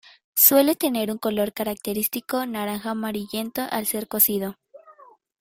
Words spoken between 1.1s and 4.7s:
un color característico naranja-amarillento al ser cocido.